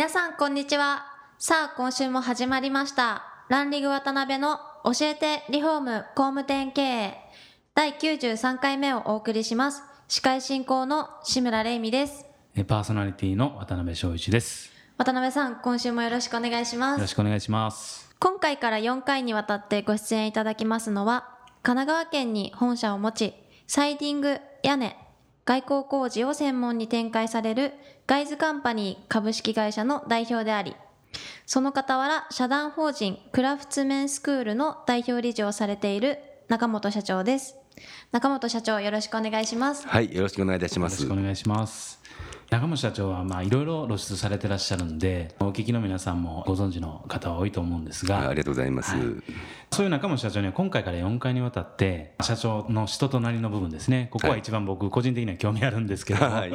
[0.00, 1.04] 皆さんこんにちは。
[1.38, 3.22] さあ今週も始まりました。
[3.50, 7.14] ランリグ渡辺の教えてリフォーム工務店経営。
[7.74, 9.82] 第93回目をお送りします。
[10.08, 12.24] 司会進行の志村玲美です。
[12.66, 14.72] パーソナリティの渡辺翔一です。
[14.96, 16.96] 渡辺さん今週もよろしくお願いします。
[16.96, 18.10] よろしくお願いします。
[18.18, 21.28] 今回から4回にわたってご出演いただきますのは
[21.62, 23.34] 神奈川県に本社を持ち
[23.66, 24.96] サイディング屋根
[25.50, 27.72] 外交工事を専門に展開される
[28.06, 30.76] ガイズカンパニー株式会社の代表であり
[31.44, 37.56] その傍ら社団法人クラフツメンスクールの代表理事をされている中本社長です。
[38.12, 39.88] 中本社長よろしくお願いします。
[39.88, 41.02] はいよろしくお願いいたします。
[41.02, 42.00] よろしくお願いします
[42.50, 49.02] 中本社長はまあいろいろ露出されてらっしゃるんでお聞きの皆さんもご存知の方は多いと思うんですがありがとうございます、はい、
[49.70, 54.08] そういう中本社長には今回から4回にわたって社長の人となりの部分ですね。
[54.10, 56.52] ここは一番僕個人的には興味あるんですけど、はい、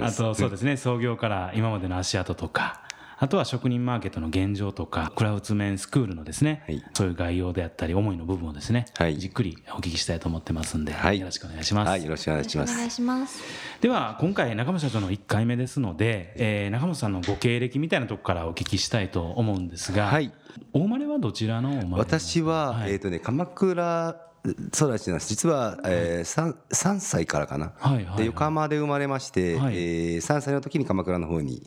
[0.00, 0.76] あとそうですね。
[0.76, 2.82] 創業から今までの足跡とか
[3.22, 11.88] あとは職人マーケットの現状とか、クラウツメンスクールのですね、はい、そういう概要であったり、思いの部分をですね、はい、じっくりお聞きしたいと思ってますんで、はい、よろしくお願いします。
[11.88, 13.44] はい、よろしくお願いします。
[13.80, 20.32] では、今回、中本社長の1回目ですので、えー、中本さんのご経歴みたいなところからお聞きしたいと思うんですが、はい、
[20.72, 31.62] お生まれはどちらの私は、はい、えっ、ー、とね、鎌倉育ちなんです実は、えー、3, 3歳からかな、はいはいはい、で横浜で生まれまして、はい、えー、3歳の時に鎌倉の方に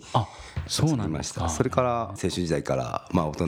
[0.68, 1.48] そうなんました。
[1.50, 3.46] それから青春時代から、まあ、大人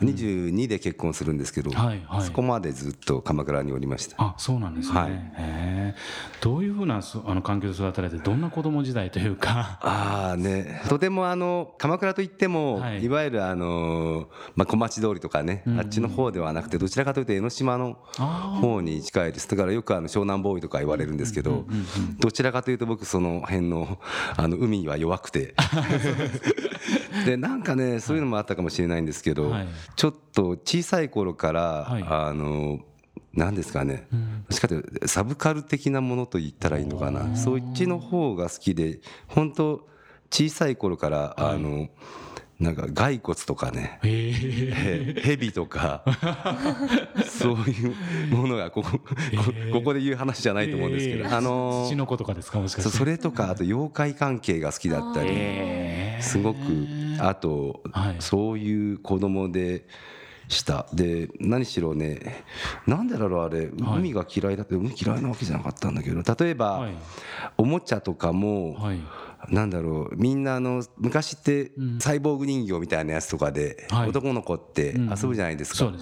[0.00, 4.16] 22で結婚するんですけど、うんはいはい、そこまでずっと鎌倉におりました。
[4.18, 5.94] あそうなんですね、はい、
[6.40, 9.78] どういうふうなあの環境で育てられてどんな子供時代というか。
[9.82, 10.82] ああね。
[10.88, 17.98] とてもあの鎌倉といっても、はい、いわゆるあの、まあ、小町通りとかね、うんうん、あっちの方ではなくてどちらかというと江ノ島の
[18.60, 19.48] 方に近いです。
[19.48, 21.64] だからよくあの湘南ボーイとか言われるんですけど
[22.18, 23.98] どちらかというと僕その辺の
[24.36, 25.54] あの海は弱くて。
[27.24, 32.80] でなんかねそういうのもあったかもしれないんですけど、はい、ちょっと小さい頃から、はい、あの
[33.34, 37.36] 何ですかね、うん、しかとサブカル的なものと言ったらいいのかな。
[37.36, 39.86] そっちの方が好きで本当
[40.30, 41.88] 小さい頃から、はい、あの
[42.60, 46.02] なんか骸骨とかね、ヘビとか。
[47.24, 47.94] そういう
[48.34, 48.98] ものがここ
[49.72, 52.90] ここで言う話じゃないと思うんですけど、あの土の子とかですかもしかして。
[52.90, 55.30] それとかあと妖怪関係が好きだったり
[56.20, 56.58] すごく
[57.20, 57.82] あと
[58.18, 59.86] そういう子供で。
[60.50, 60.86] した。
[60.94, 62.42] で何しろね
[62.86, 66.88] なんでだろうあれ海が嫌いだって海嫌いなわけじゃなかったんだけど例えば
[67.58, 68.98] おもちゃとかも、はい
[69.48, 75.92] なんだろうみんなあの昔ってサイボーグ人形みたいなやつとかで男の子って遊ぶじゃないですか、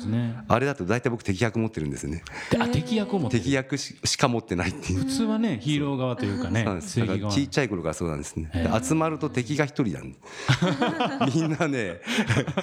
[0.49, 2.23] あれだと大体僕敵役持ってるんですね。
[2.59, 5.01] あ敵役を持って敵役しか持ってないっていう。
[5.01, 7.35] 普通はねヒーロー側というかねそうです。
[7.35, 8.51] ちっちゃい頃からそうなんですね。
[8.83, 10.15] 集まると敵が一人なん
[11.35, 12.01] みんなね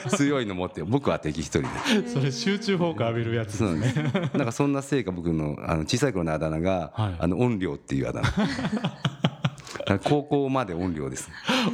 [0.09, 1.67] 強いの持って僕は敵一人で。
[2.07, 4.11] それ集中砲火浴びるやつですね。
[4.33, 9.32] なんかそんなせいか僕のあの小さい頃のあだ名が、あの音量っていうあだ名
[10.03, 11.29] 高校まで音量です。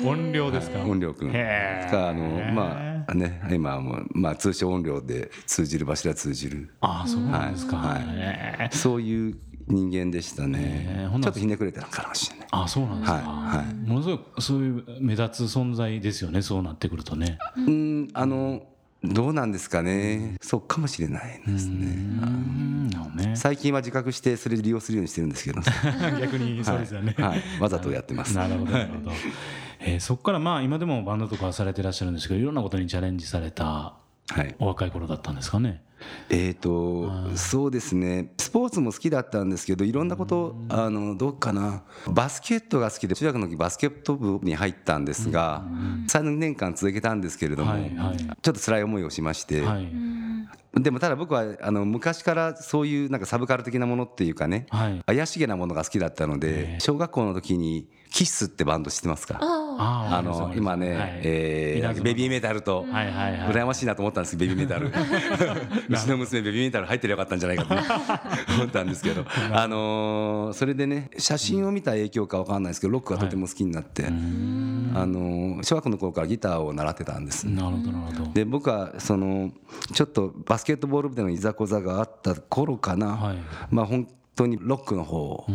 [0.05, 0.79] 音量ですか？
[0.81, 1.31] 音量君。
[1.31, 6.73] あのまあね今はもうまあ通称音量で通じる場所は通じる。
[6.81, 7.77] あそうなんですか。
[7.77, 7.99] は
[8.71, 8.75] い。
[8.75, 9.37] そういう
[9.67, 11.09] 人間でしたね。
[11.11, 12.47] ちょっとひねくれてたかもしれない。
[12.51, 13.17] あそうなんですか。
[13.19, 13.87] はい。
[13.87, 16.41] ものすごいそういう目立つ存在ですよね。
[16.41, 17.37] そうなってくるとね。
[17.57, 18.63] うんあの。
[19.03, 22.49] どうなんですかね、そうかもしれないですね。
[23.19, 23.35] ね。
[23.35, 25.61] 最近は自覚してそれで利用するようにしてるんですけど
[26.19, 28.35] 逆にそうですよね、はい、はい、わざとやってます。
[28.35, 29.11] なるほどなるほど。
[29.81, 33.93] えー、そこからまあ今でもバンドとかされてらっしゃるんですけどいろんなことにチャレンジされた
[34.59, 35.81] お若い頃だったんですかね。
[36.29, 38.31] えーと、そうですね。
[38.37, 41.83] スポーツも好きだったんですけどいろんなことあのどうかな。
[42.07, 45.63] バスケットが好きで中学の時バスケット部に入ったんですが
[46.07, 49.61] 3年間続けたんですけれども、はいはい、ちょっと辛い思いをしまして。
[49.61, 49.91] はい。
[50.75, 59.39] でもただ僕はあの昔からそういうなんかサブカル的なものっていうかね、はい、怪しげなものが好きだったので小学校の時にキッスってバンド知ってますか？
[59.81, 64.91] あの今ね、はえベビーメタルと羨ましいなと思ったんですベビーメタル。
[65.89, 67.73] うちの娘ベビーメタル入ってりゃよかったんじゃないかと。
[68.55, 69.25] 思ったんですけど。
[69.53, 74.09] あのそれでね写真を見た影響か分かんないですけどロックがとても好きになって、あ
[75.05, 77.47] の小学校の頃からギターを習ってたんです。
[77.47, 78.31] なるほどなるほど。
[78.33, 79.51] で僕はその
[79.93, 83.37] ちょっとバスケットボール部でのいざこざがあった頃かな、はい、
[83.71, 85.45] まあ本当にロックの方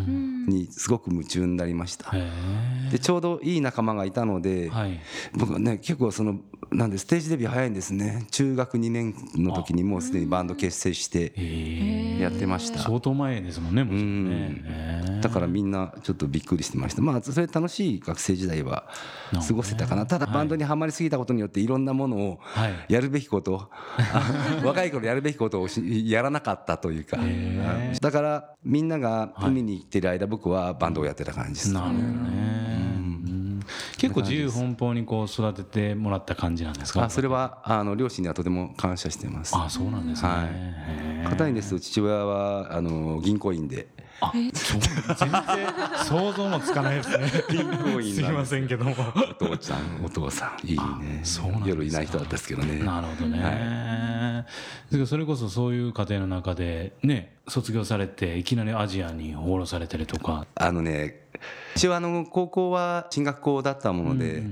[0.47, 2.11] にすごく夢中になりました、
[2.91, 5.01] でちょうどいい仲間がいたので、はい、
[5.33, 6.41] 僕ね結構その
[6.71, 8.27] なんでステージデビュー早いんですね。
[8.31, 11.33] 中学2年の時にもうすでにバンド結成して
[12.25, 12.81] やってました。
[12.81, 14.25] 相当前ですもんねもちろん。
[14.25, 17.03] ねだからみんなちょっとびっくりしてました。
[17.03, 18.89] まあそれ楽しい学生時代は
[19.33, 20.07] 過ごせたかな。
[20.07, 22.41] ただバンドにはまりすぎたことによっていろんなものを
[22.89, 23.71] やるべきこと、
[24.65, 27.19] 若い頃やるべきことをやらなかったというか。
[28.01, 32.64] だからみんなが海に行ってる間僕はバンドをやってた感じです、なるほどね、
[34.05, 37.05] 結構自由奔放にこう育ててもらった感じなんですか？
[37.05, 39.55] あそれはあの両親にはとても感謝してます。
[39.57, 43.89] あそうなんですね、はい、片にですと父親はあの銀行員で
[44.27, 44.81] あそう
[45.17, 45.43] 全然
[46.05, 47.29] 想像もつかないですね。
[48.03, 48.93] すいませんけども。
[48.93, 48.95] お
[49.35, 50.05] 父ちゃん。
[50.05, 50.67] お父さん。
[50.67, 51.21] いいね。
[51.23, 52.85] そうなん夜いない人だったですけどね。
[52.85, 54.45] なるほどね、
[54.91, 60.47] はい、それこそそういう家庭の中でね卒業されていきなりアジアに放浪されてるとか。
[60.55, 61.25] あのね
[61.77, 64.45] 一応あの高校は進学校だったもので、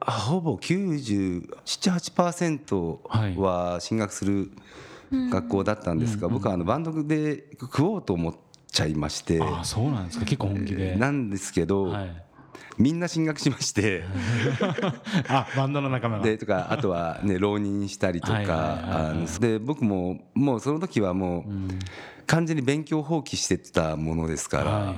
[0.00, 4.50] ほぼ978%は進学する
[5.12, 8.34] 学校だったんですが、僕はあのバンドで食おうと思っ
[8.74, 9.40] ちゃいまして。
[9.40, 10.24] あそうなんですか。
[10.24, 12.22] 結構本気で、なんですけど、はい、
[12.76, 14.02] みんな進学しまして。
[15.28, 16.24] あバンドの仲間が。
[16.24, 24.96] でとかあとはね浪人したりとかで僕ももうその時はもう、完全に勉強放棄してたものですから、はいはいは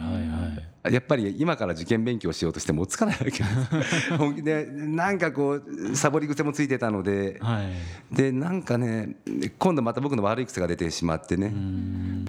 [0.56, 3.44] いやっぱり今から受験勉強しようとしても追つかないわけで
[3.84, 4.16] す。
[4.16, 9.16] 本 気でなんかこうサボり癖もついてたので、はい、でなんかね
[9.58, 11.52] 今度また僕の悪い癖が出てしまってね。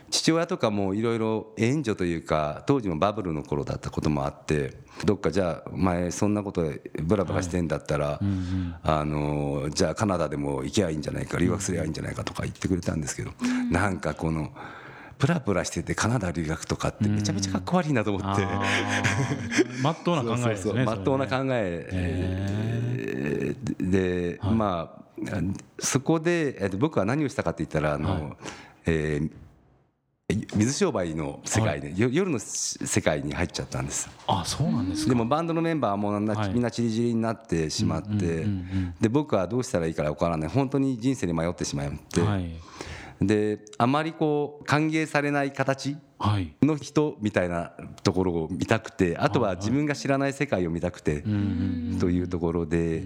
[0.09, 4.73] 父親とかもいろいろ援助というか当時もバブルの頃だったこともあって
[5.05, 6.71] どっかじゃあお前そんなこと
[7.03, 14.51] ブラブラしてんだったら、はいうんうん、あのじゃあカナダでも行けばいいんじゃないか留学すればいいんじゃないかとか言ってくれたんですけど、うん、なんかこの。
[15.17, 18.45] プラプラしててカナダ留学とかってめちゃめちゃかっこ悪いなと思って。
[19.81, 23.55] まっとうな考えですねまっとうな考え。
[23.79, 25.03] で、まあ
[25.79, 28.23] そこで僕は何をしたかって言ったらあの、はい。
[28.85, 29.31] えー
[30.53, 34.09] 水商売の世界で、はい、夜の世界に入っちゃったんです。
[34.27, 38.45] あそうなんですでもバンドのメンバーもみんなちりぢりになってしまって、
[38.99, 40.49] で僕はどうしたらいいから分からない。
[40.49, 42.51] 本当に人生に迷ってしまって、はい、
[43.21, 45.97] であまりこう歓迎されない形
[46.61, 47.71] の人みたいな
[48.03, 51.23] ところを見たくてあとは自分が知らない世界を見たくて
[51.99, 53.03] というところで。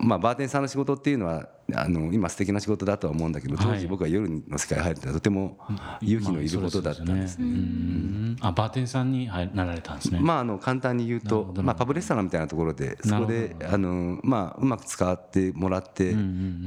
[0.00, 5.58] まあ、バーテンさんの仕事っていうのはあの今素敵な仕事だとは思うんだけど当時僕は夜の世界に入るってとても
[6.00, 8.36] 勇気のいることだったんですね。
[8.40, 10.18] あバーテンさんになられたんですね。
[10.20, 16.14] まああの簡単に言うとまあパブレストランみたいなところでそこであのまあうまく使ってもらって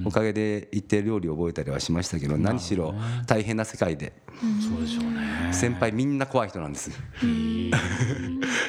[0.06, 2.94] おかげで一定料理を覚えたりはしましたけど何しろ
[3.26, 4.14] 大変な世界で。
[4.38, 5.52] そうでしょうね。
[5.52, 6.92] 先輩みんな怖い人なんです。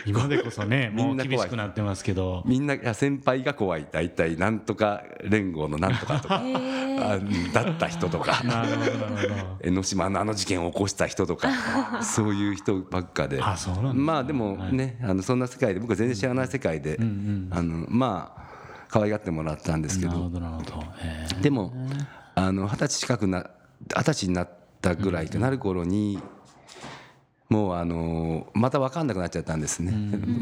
[0.06, 2.42] 今でこそね もう厳しくなってますけど。
[2.46, 3.86] みんな先輩が怖い。
[3.90, 6.42] 大体なんとか連合のなんとかとか
[7.52, 8.42] だった人とか
[9.60, 11.48] 江ノ島のあの事件を起こした人とか
[12.02, 13.40] そういう人ばっかで。
[13.94, 16.98] まあでもねあのそんな世界で僕は全然知らない世界で
[17.50, 18.42] あのまあ
[18.88, 20.30] 可愛がってもらったんですけど。
[21.40, 21.72] でも
[22.34, 23.46] あの二十歳近くな
[23.96, 24.50] 二十歳になっ
[24.80, 26.20] たぐらいとなる頃に
[27.48, 29.92] もうあのまた分かんなくなっちゃったんですね。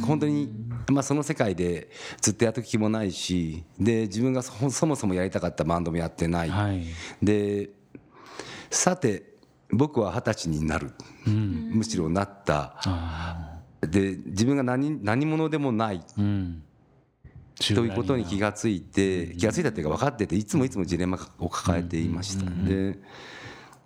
[0.05, 0.53] 本当に
[0.91, 1.89] まあその世界で
[2.21, 6.85] ずっとやってく気もないしで自分がそもそもやりたかったバンドもやってない、はい、
[7.23, 7.71] で
[8.71, 9.35] さて
[9.71, 10.93] 僕は二十歳になる、
[11.27, 12.81] うん、むしろなった。
[13.83, 16.63] で自分が何何者でもない、うん、
[17.57, 22.51] ということに気が付いて気が付いたっていうか分かってていつもいつもジレンマを抱えていました。
[22.69, 22.99] で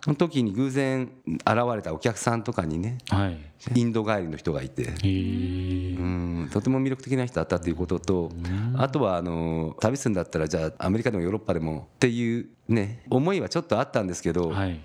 [0.03, 1.41] その時に偶然現
[1.75, 3.39] れたお客さんとかにね、はい、
[3.79, 4.93] インド帰りの人がいて。
[5.03, 8.31] うんとても魅力的な人だったということと
[8.77, 14.79] あとはあの旅するんだったらじゃあアメリカでもヨーロッパでもっていうね思いはちょっとあったんですけど、はい、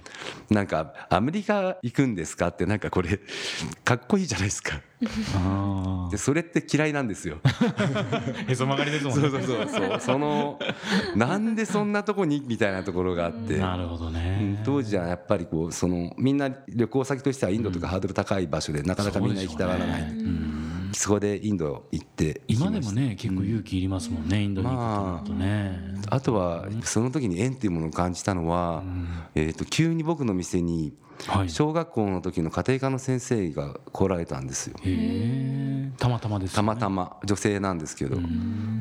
[0.50, 3.20] なんかアメリカ行くんですかってなんかこれ
[3.84, 4.80] かっこいいじゃないですか。
[6.10, 7.38] でそれって嫌いなんですよ。
[8.48, 9.28] へそ曲がりですもんね。
[9.28, 10.58] そうそうそうその
[11.14, 13.58] なんでそんなとこにみたいなところがあって。
[13.58, 14.60] なるほどね。
[14.64, 20.65] 当時はやっぱりこうそのみんな旅行先としてはインドとかハードル高い場所でなかなかみんな行きたがらない。
[20.92, 28.82] そこでインド行って今でもね結構勇気いりますもんね、インドに行くとなるとね、あとはその時に縁っていうものを感じたのは、
[29.34, 30.94] えー、と急に僕の店に
[31.48, 34.76] 小学校の時の家庭科の先生が来られたんですよ。
[35.98, 38.18] たまたまです、ね、たまたま女性なんですけど。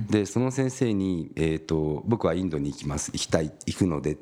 [0.09, 3.12] でその先生に、えーと「僕はインドに行きます。
[3.13, 4.17] 行きたい行くので」っ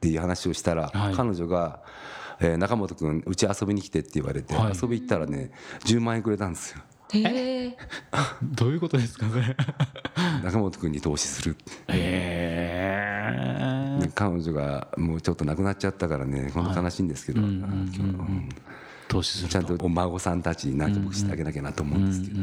[0.00, 1.82] ていう話をしたら、はい、彼女が
[2.40, 5.50] 「えー、中本君うち遊びに来て」って言われて、はい、遊び行ったらね
[5.84, 6.82] 10万円くれたんですよ。
[7.14, 7.74] えー、
[8.42, 9.56] どういうことですかそれ？
[10.42, 11.56] 中本君に投資する。
[11.88, 13.26] へ
[13.98, 18.48] えー、彼女がもうちょっと亡くなっちゃったからね本当悲しいんですけど、はいうんうんうん
[19.08, 22.34] 投資するちゃんとお孫さんたちに何か僕してあげなきゃなと思うんですけど。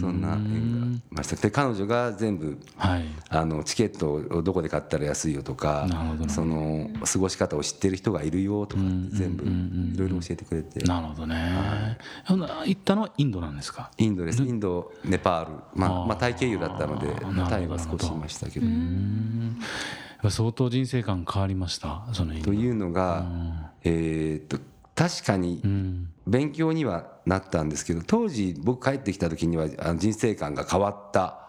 [0.00, 1.36] そんな縁がました。
[1.36, 5.86] で彼女が全部、はい、あのチケットをどこで買ったら安いよとか
[6.28, 10.80] その過ごし方を知ってる人がいるよとか全部いろいろ教えてくれて。
[10.80, 11.34] なるほどね、
[12.24, 13.90] はい、行ったのはインドなんですか？
[13.98, 14.42] インドです。
[14.42, 15.52] インドネパール。
[15.74, 17.08] まあまあタイ経由だったので
[17.48, 18.66] タイは少しいましたけど。
[20.30, 22.02] 相当人生観変わりました？
[22.12, 23.26] そのというのが
[23.84, 24.58] えっと
[24.94, 25.60] 確かに
[26.26, 31.40] 勉強にはなったんですけど当時僕帰ってきた時には人生観が変わった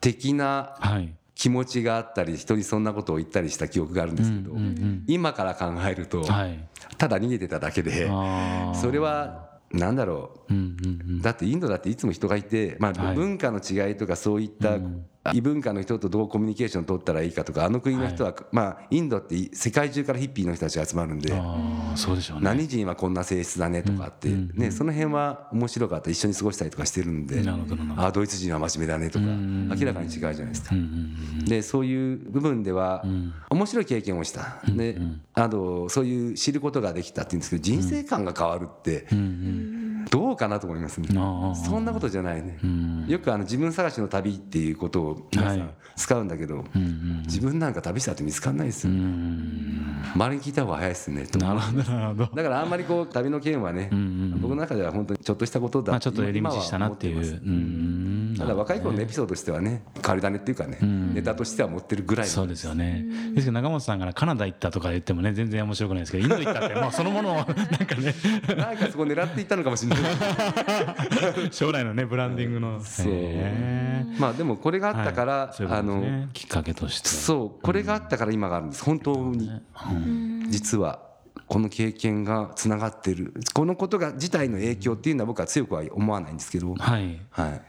[0.00, 0.76] 的な
[1.34, 4.52] 気持ちがあったり人にそんなことを言ったりした記憶があるんですけど
[5.06, 6.22] 今から考えると
[6.98, 8.06] ただ逃げてただけで
[8.74, 10.52] それはなんだろう。
[11.22, 14.78] だってインドだっていつも人がいてまあ文化の違いとかそういった
[15.32, 21.32] 異文化の人とどうコミュニケーションを取ったらいいかとかあの国の人は、まあインドって世界中からヒッピーの人たちが集まるんで
[21.96, 27.42] そうでしょう、ね、何人はこんな性質だねとかって、ね、その辺は面白かった一緒に過ごしたりとかしてるんで
[27.96, 30.74] あドイツ人は真面目だねとか明らかに違うじゃないですか。
[31.46, 33.04] でそういう部分では
[33.50, 34.62] 面白い経験をした。
[34.68, 34.98] で
[35.32, 39.06] あとそういう知ることができたっていうんですけど人生観が変わるって
[40.10, 41.08] どうかなと思いますね。
[41.08, 42.58] そんなことじゃないね。
[43.08, 46.64] よくあの自分探しの旅っていうことを皆さん使うんだけど、
[47.26, 52.26] 自分なんか旅したって見つかんないですよ、周りに聞いた方が早いですねなるほどなるほど。
[52.34, 53.90] だからあんまりこう旅の件はね、
[54.40, 58.34] 僕の中では本当にちょっとしたことだまあちょっと寄り道したなっていう。
[58.36, 63.06] ただ若い頃のエピソードとしてはね変わり種っていうかね、ネタとしては持ってるぐらいそうですよね。
[63.32, 67.54] ですけど中本さんからカナダ行ったとか言ってもね全然面白くないですけどインド行ったってもうそのものをなんか
[67.94, 68.14] ね。
[68.56, 69.93] なんかそこ狙っていったのかもしれない
[71.50, 72.80] 将来のねブランディングの。
[72.80, 73.12] そう。
[74.18, 77.08] まあでもこれがあったから、はい、あのきっかけとして。
[77.08, 78.84] そうこれがあったから今があるんです。
[78.84, 79.50] 本当に、
[80.48, 81.00] 実は
[81.46, 83.34] この経験がつながってる。
[83.52, 87.20] このことが自体の影響っていうのは僕は強くは思わないんですけど、はい。
[87.30, 87.62] はい、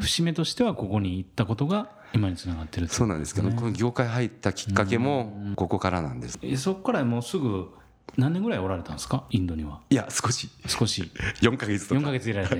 [0.00, 7.68] 節目としてはここに行ったことが今につながってる、そうなんですけどこの業界入ったきっかけもここからなんです、そこからもうすぐ
[8.18, 9.24] 何年ぐらいおられたんですか？
[9.30, 9.80] インドには。
[9.88, 10.50] いや少し。
[10.66, 11.10] 少し。
[11.40, 12.00] 4か月とか。
[12.00, 12.56] 4か月いられて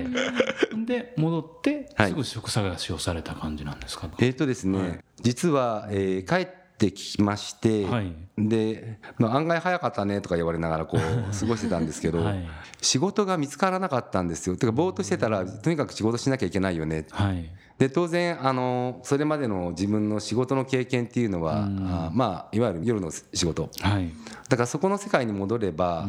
[0.85, 11.01] で 戻ってすぐ職探しをされた感じなんですか、はい、えっ、ー、とですね、はい、実は、えー、帰ってきまして、はい、で、まあ、案外早かったねとか言われながらこう
[11.37, 12.47] 過ごしてたんですけど、はい、
[12.81, 14.55] 仕事が見つからなかったんですよ。
[14.55, 17.49] てかぼーっとしてたらとにかく仕事しなきゃいけないよね、はい、
[17.79, 24.11] で当然あのそれまでの自分の仕事の経験っていうのは、あまあいわゆる夜の仕事、はい、
[24.49, 26.05] だからそこの世界に戻れば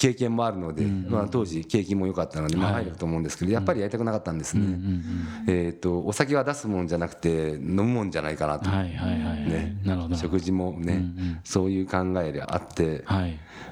[0.00, 4.64] 経験もあるので、まあ、当時景気も良かったので、まあ、入ると思うんですけどやっぱりやりたくなかったんですね、
[5.46, 9.78] えー、とお酒は出すもんじゃなくて飲むもんじゃないかなと、ね、
[10.16, 11.04] 食事もね、
[11.44, 13.04] そういう考えであって、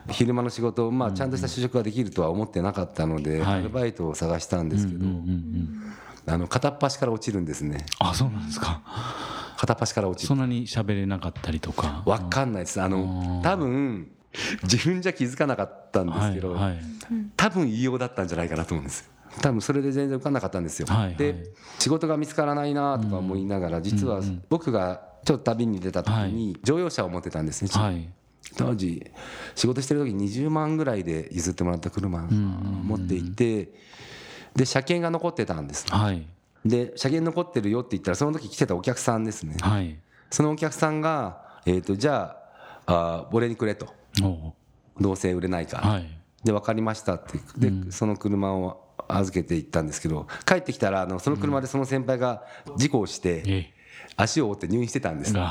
[0.09, 5.05] 昼間の仕事、まあ、ちゃんとした就職ができるとは思ってなかったので、アルバイトを探したんですけど。
[6.27, 7.87] あの片っ端から落ちるんですね。
[7.99, 8.83] あそうなんですか。
[9.57, 10.29] 片っ端から落ちる。
[10.29, 12.03] そんなに喋れなかったりとか。
[12.05, 12.81] 分かんないです。
[12.81, 14.11] あの多分
[14.63, 16.81] 自分じゃ気づかなかったんですけど、はいはい、
[17.37, 19.11] 多分異様だったんじゃないかなと思うんです。
[19.43, 21.45] 多分それで全然受かんなかったんですよ、はいはい、で
[21.79, 27.93] 仕事が見つからないなとか思いながら実は僕がちょっと旅に出た時に乗用車を持ってたんですね、は。
[27.93, 28.09] い、
[28.57, 29.07] 当時
[29.55, 33.73] 仕事してる時20万ぐらいで譲ってもらった車持っていて
[34.57, 36.27] で車検が残ってたんです、はい、
[36.65, 39.97] で車検残ってるよって言ったらその時来てたお客さんですね、はい、
[40.31, 42.37] そのお客さんが、えーと、じゃ
[42.87, 43.95] ああ俺にくれと。
[45.01, 46.07] どうせ売れないから、はい、
[46.45, 47.39] で分かりましたって。
[47.57, 52.45] で、うん、その車を預けていったんですけど帰ってきたらあのその車でその先輩が
[52.77, 53.73] 事故をして、
[54.17, 55.35] 足を折って入院してたんです。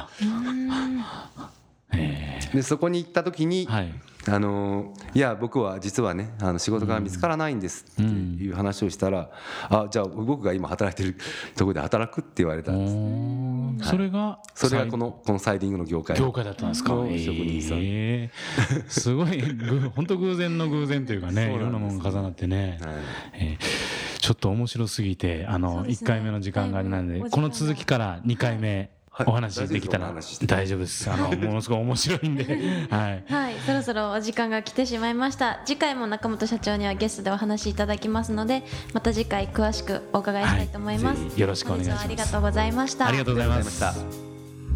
[2.54, 3.94] でそこに行った時に、はい、
[4.28, 9.30] あのいや僕は実はねあの仕事が見つからないんですっていう話をしたら、
[9.72, 11.18] うん、あじゃあ僕が今働いてる
[11.56, 16.18] ところで働くって言われたんです、はい、それがそれがこのこのサイディングの業界。
[16.18, 16.90] 業界だったんですか？
[16.90, 19.42] 職人さん、えー、すごい
[19.96, 22.96] 本当偶然の偶然というかねいろんなものが重なってね、はい。
[23.34, 28.92] えーちょっと面白すぎてあの、ね、1回目の時間があれなんでこの続きから2回目、
[29.26, 30.14] お話できたら
[30.46, 31.10] 大丈夫です。
[31.10, 32.44] あのものすごい面白いんで、
[32.90, 35.62] はい、はい、そろそろお時間が来てしまいました。
[35.66, 41.22] 次回も中本社長にはゲストでお話しいただきますので、また次回詳しくお伺いしたいと思います。
[41.22, 42.06] はい、よろしくお願いします。
[42.06, 43.08] ありがとうございました。
[43.08, 43.94] ありがとうございました。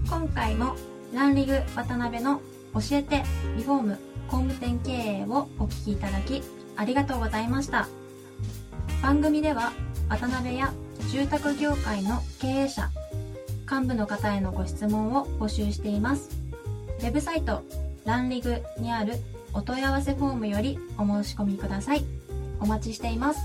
[0.10, 0.76] 今回も
[1.14, 2.42] ランリグ渡辺の
[2.74, 3.24] 教えて
[3.56, 6.42] リフォーム工務店経営をお聞きいただき
[6.76, 7.88] ありがとうございました。
[9.02, 9.72] 番組では
[10.10, 10.74] 渡辺や
[11.12, 12.90] 住宅業界の経営者
[13.70, 16.30] 幹部の方へのご質問を募集しています。
[17.00, 17.64] ウェブサイト
[18.06, 19.14] ランリグにある
[19.54, 22.04] お問い合わせフォームよりお申し込みください。
[22.60, 23.40] お待ちしています。